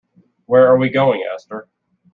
Where 0.47 0.65
are 0.67 0.79
we 0.79 0.89
going, 0.89 1.23
Esther? 1.31 1.69